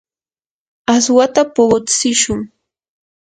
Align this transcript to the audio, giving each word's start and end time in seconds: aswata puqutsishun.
aswata 0.93 1.41
puqutsishun. 1.55 2.41